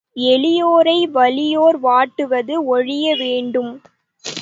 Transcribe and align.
எளியோரை 0.15 0.97
வலியோர் 1.11 1.79
வாட்டுவது 1.83 2.55
ஒழிய 2.65 3.15
வேண்டும். 3.15 3.71